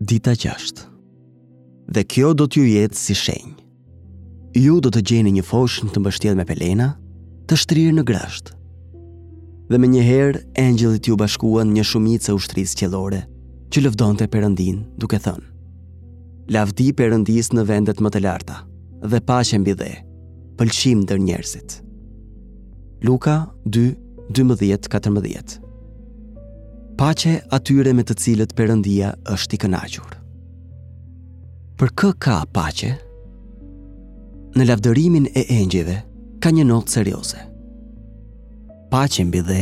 dita 0.00 0.34
gjashtë. 0.36 0.82
Dhe 1.88 2.02
kjo 2.04 2.34
do 2.34 2.44
t'ju 2.48 2.64
jetë 2.66 2.98
si 2.98 3.14
shenjë. 3.16 3.54
Ju 4.56 4.78
do 4.80 4.88
të 4.92 5.02
gjeni 5.08 5.32
një 5.36 5.44
foshën 5.46 5.90
të 5.92 6.00
mbështjel 6.00 6.36
me 6.36 6.44
pelena, 6.48 6.90
të 7.48 7.58
shtrirë 7.62 7.94
në 7.96 8.04
grashtë. 8.08 8.52
Dhe 9.70 9.78
me 9.80 9.88
njëherë, 9.90 10.42
engjëllit 10.60 11.08
ju 11.08 11.16
bashkuan 11.18 11.72
një 11.74 11.84
shumicë 11.88 12.30
e 12.32 12.36
ushtrisë 12.36 12.78
qelore, 12.82 13.22
që 13.72 13.84
lëvdon 13.84 14.18
të 14.18 14.28
përëndin 14.32 14.82
duke 15.00 15.18
thënë. 15.20 15.48
Lavdi 16.54 16.92
përëndis 16.94 17.52
në 17.56 17.66
vendet 17.68 17.98
më 18.04 18.12
të 18.14 18.22
larta, 18.24 18.60
dhe 19.02 19.20
pashem 19.26 19.64
bidhe, 19.66 19.90
pëlqim 20.60 21.04
dër 21.08 21.22
njerëzit. 21.24 21.80
Luka 23.04 23.40
2, 23.68 23.88
12, 24.30 24.86
14 24.88 25.62
Paqe 26.96 27.42
atyre 27.52 27.92
me 27.92 28.02
të 28.08 28.14
cilët 28.22 28.52
Perëndia 28.56 29.10
është 29.28 29.56
i 29.56 29.60
kënaqur. 29.64 30.14
Për 31.76 31.90
kë 32.00 32.10
ka 32.24 32.36
paqe? 32.56 32.94
Në 34.56 34.68
lavdërimin 34.70 35.26
e 35.36 35.42
engjëve 35.58 35.98
ka 36.40 36.48
një 36.56 36.64
notë 36.70 36.94
serioze. 36.96 37.42
Paqe 38.90 39.26
mbi 39.28 39.42
dhe 39.44 39.60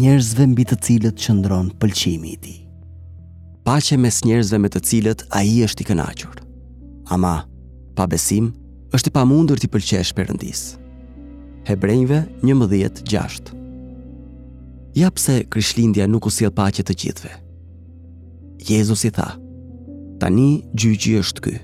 njerëzve 0.00 0.48
mbi 0.50 0.66
të 0.66 0.80
cilët 0.82 1.22
qëndron 1.26 1.70
pëlqimi 1.78 2.34
i 2.34 2.38
tij. 2.42 2.58
Paqe 3.64 3.94
mes 3.96 4.18
njerëzve 4.26 4.58
me 4.60 4.66
të 4.68 4.82
cilët 4.88 5.26
Ai 5.38 5.54
është 5.68 5.86
i 5.86 5.90
kënaqur. 5.92 6.38
Ama 7.14 7.34
pa 7.96 8.08
besim 8.10 8.50
është 8.98 9.12
i 9.14 9.14
pamundur 9.14 9.62
të 9.62 9.70
pëlqesh 9.72 10.10
Perëndis. 10.18 10.72
Hebrejve 11.70 12.24
11:6. 12.42 13.62
Ja 14.94 15.10
pse 15.10 15.42
Krishtlindja 15.50 16.06
nuk 16.06 16.26
u 16.26 16.30
sjell 16.30 16.52
të 16.52 16.94
gjithëve. 16.94 17.32
Jezus 18.58 19.04
i 19.04 19.10
tha: 19.10 19.34
Tani 20.20 20.62
gjyqi 20.74 21.18
është 21.18 21.40
ky. 21.42 21.54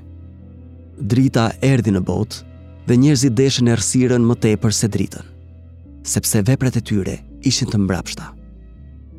Drita 0.99 1.51
erdhi 1.63 1.93
në 1.95 2.01
botë 2.03 2.43
dhe 2.89 2.97
njerëzit 2.97 3.35
deshën 3.39 3.69
rësiren 3.71 4.27
më 4.27 4.35
tepër 4.43 4.73
se 4.73 4.89
dritën, 4.89 5.23
sepse 6.03 6.43
veprat 6.43 6.77
e 6.77 6.81
tyre 6.83 7.17
ishin 7.47 7.69
të 7.71 7.79
mbrapshta. 7.85 8.33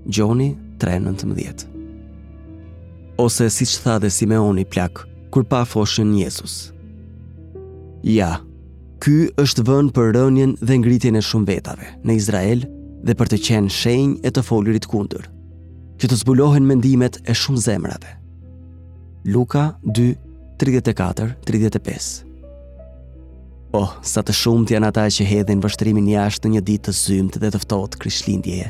Gjoni 0.05 0.49
3:19. 0.79 1.69
Ose 3.17 3.47
siç 3.49 3.77
tha 3.83 3.95
dhe 3.99 4.09
Simeoni 4.11 4.65
plak 4.67 5.05
kur 5.31 5.43
pa 5.47 5.63
foshën 5.63 6.11
Jezus. 6.23 6.73
Ja, 8.03 8.41
ky 8.99 9.29
është 9.39 9.63
vën 9.63 9.91
për 9.95 10.11
rënjen 10.17 10.57
dhe 10.59 10.77
ngritjen 10.81 11.15
e 11.15 11.23
shumë 11.23 11.47
vetave 11.53 11.87
në 12.03 12.15
Izrael 12.19 12.67
dhe 13.03 13.11
për 13.17 13.27
të 13.33 13.37
qenë 13.47 13.69
shenjë 13.73 14.15
e 14.27 14.29
të 14.33 14.41
folurit 14.45 14.85
kundër, 14.89 15.25
që 16.01 16.05
të 16.09 16.15
zbulohen 16.21 16.67
mendimet 16.69 17.15
e 17.29 17.33
shumë 17.37 17.63
zemrave. 17.65 18.11
Luka 19.25 19.63
2:34-35. 19.83 22.07
Oh, 23.71 23.73
po, 23.73 23.83
sa 24.03 24.21
të 24.21 24.33
shumë 24.35 24.69
janë 24.73 24.87
ata 24.91 25.05
që 25.17 25.23
hedhin 25.31 25.61
vështrimin 25.63 26.09
jashtë 26.13 26.47
një 26.53 26.61
ditë 26.69 26.85
të 26.89 26.93
zymt 26.97 27.33
dhe 27.39 27.49
të 27.53 27.57
ftohtë 27.63 27.99
krishtlindjeje 28.03 28.69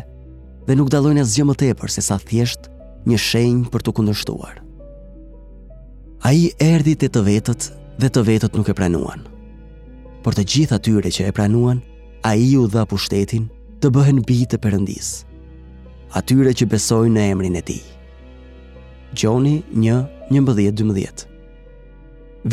dhe 0.68 0.74
nuk 0.78 0.92
dallojnë 0.94 1.24
asgjë 1.26 1.46
më 1.50 1.56
tepër 1.58 1.90
se 1.90 2.02
sa 2.06 2.16
thjesht 2.22 2.64
një 3.10 3.18
shenjë 3.18 3.70
për 3.74 3.82
të 3.82 3.90
kundërshtuar. 3.98 4.56
A 6.22 6.30
i 6.38 6.40
erdi 6.62 6.94
të 7.02 7.08
të 7.16 7.22
vetët 7.28 7.64
dhe 7.98 8.10
të 8.14 8.22
vetët 8.28 8.54
nuk 8.56 8.68
e 8.70 8.76
pranuan. 8.78 9.22
Por 10.22 10.32
të 10.38 10.44
gjitha 10.54 10.78
tyre 10.78 11.10
që 11.16 11.22
e 11.28 11.34
pranuan, 11.36 11.80
a 12.22 12.36
i 12.38 12.40
u 12.62 12.64
dha 12.70 12.84
pushtetin 12.86 13.46
të 13.82 13.90
bëhen 13.98 14.20
bitë 14.26 14.52
të 14.56 14.58
përëndis, 14.62 15.08
atyre 16.18 16.52
që 16.54 16.68
besojnë 16.70 17.16
në 17.18 17.24
emrin 17.34 17.58
e 17.58 17.62
Tij. 17.66 17.82
Gjoni 19.18 19.56
1:11-12. 19.74 21.26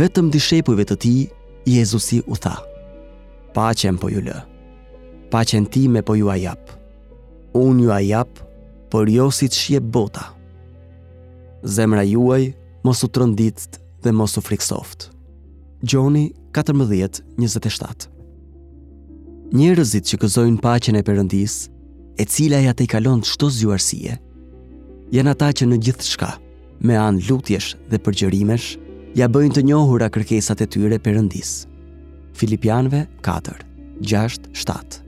Vetëm 0.00 0.32
dishepujve 0.32 0.86
të 0.88 0.96
Tij 1.04 1.20
Jezusi 1.68 2.22
u 2.26 2.36
tha: 2.40 2.56
Paqen 3.56 4.00
po 4.00 4.08
ju 4.12 4.24
lë. 4.26 4.38
Paqen 5.32 5.66
tim 5.68 5.98
e 6.00 6.02
po 6.08 6.16
ju 6.16 6.30
ajap. 6.32 6.72
Un 7.60 7.80
ju 7.84 7.90
ajap, 7.92 8.28
por 8.90 9.08
jo 9.12 9.28
si 9.32 9.48
të 9.52 9.80
bota. 9.80 10.32
Zemra 11.64 12.04
juaj 12.06 12.44
mos 12.86 13.04
u 13.04 13.08
tronditë 13.08 13.80
dhe 14.02 14.10
mos 14.12 14.32
u 14.36 14.40
friksoft. 14.40 15.10
Gjoni 15.84 16.32
14:27 16.54 18.17
njerëzit 19.52 20.04
që 20.04 20.18
gëzojnë 20.22 20.60
paqen 20.60 20.98
e 20.98 21.02
Perëndis, 21.04 21.68
e 22.20 22.24
cila 22.28 22.58
ja 22.60 22.74
tejkalon 22.76 23.22
çdo 23.24 23.48
zjuarësie, 23.54 24.18
janë 25.14 25.32
ata 25.32 25.48
që 25.60 25.68
në 25.70 25.78
gjithçka, 25.86 26.34
me 26.84 26.98
anë 27.00 27.22
lutjesh 27.28 27.72
dhe 27.90 28.00
përgjërimesh, 28.04 28.68
ja 29.16 29.28
bëjnë 29.32 29.56
të 29.56 29.62
njohura 29.70 30.10
kërkesat 30.12 30.60
e 30.64 30.68
tyre 30.70 30.98
Perëndis. 31.00 31.66
Filipianëve 32.38 33.06
4 33.24 33.64
6 34.04 34.52
7 34.52 34.98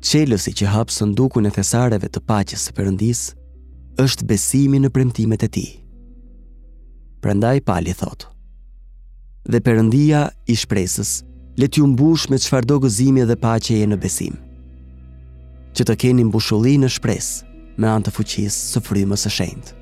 Qelësi 0.00 0.54
që 0.56 0.70
hapë 0.72 0.94
sëndu 0.94 1.26
e 1.44 1.50
thesareve 1.56 2.08
të 2.08 2.20
paqës 2.24 2.62
së 2.68 2.72
përëndis 2.78 3.20
është 4.00 4.24
besimi 4.26 4.78
në 4.80 4.88
premtimet 4.90 5.42
e 5.44 5.48
ti. 5.48 5.66
Prendaj 7.20 7.60
pali 7.60 7.92
thot 7.92 8.28
Dhe 9.44 9.60
përëndia 9.60 10.28
i 10.48 10.54
shpresës 10.56 11.24
le 11.58 11.66
t'ju 11.68 11.82
mbush 11.86 12.28
me 12.30 12.38
qëfar 12.38 12.66
do 12.68 12.78
gëzimi 12.84 13.24
dhe 13.28 13.36
pa 13.42 13.56
që 13.58 13.72
e 13.82 13.86
në 13.90 13.96
besim. 14.02 14.34
Që 15.74 15.82
të 15.86 15.96
keni 16.02 16.24
mbushulli 16.26 16.76
në 16.80 16.90
shpres 16.94 17.30
me 17.80 17.88
anë 17.90 18.06
të 18.06 18.14
fuqis 18.14 18.56
së 18.74 18.82
frymës 18.86 19.26
e 19.28 19.32
shend. 19.34 19.72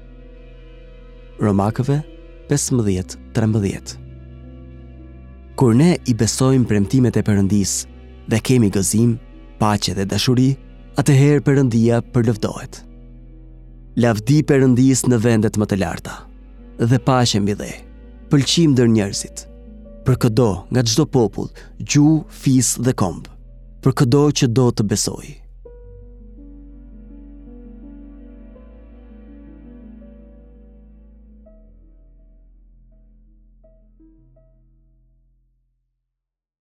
Romakëve 1.42 2.00
15-13 2.48 3.96
Kur 5.58 5.74
ne 5.76 5.90
i 6.08 6.14
besojmë 6.14 6.68
premtimet 6.70 7.18
e 7.20 7.24
përëndis 7.26 7.72
dhe 8.30 8.40
kemi 8.44 8.68
gëzim, 8.74 9.16
pa 9.58 9.74
dhe 9.76 10.04
dashuri, 10.06 10.52
atëherë 11.00 11.42
përëndia 11.46 12.00
përlëvdojt. 12.14 12.84
Lavdi 13.98 14.40
përëndis 14.46 15.04
në 15.10 15.16
vendet 15.24 15.58
më 15.58 15.66
të 15.66 15.78
larta 15.84 16.20
dhe 16.78 16.98
pa 17.02 17.20
mbi 17.26 17.40
mbidhej. 17.44 17.76
Pëlqim 18.28 18.74
dër 18.76 18.90
njerëzit, 18.92 19.46
për 20.08 20.16
këdo 20.24 20.44
nga 20.72 20.82
gjdo 20.88 21.04
popull, 21.16 21.50
gju, 21.84 22.12
fis 22.44 22.70
dhe 22.86 22.94
kombë, 23.02 23.34
për 23.84 23.96
këdo 24.02 24.22
që 24.40 24.48
do 24.60 24.66
të 24.78 24.88
besojë. 24.94 25.36